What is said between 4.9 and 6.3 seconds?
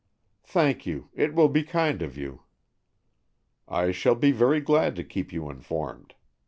to keep you informed."